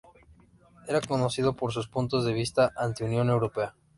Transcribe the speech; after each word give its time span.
Era 0.87 0.99
conocido 1.01 1.55
por 1.55 1.71
sus 1.71 1.87
puntos 1.87 2.25
de 2.25 2.33
vista 2.33 2.71
anti-Unión 2.75 3.29
Europea. 3.29 3.75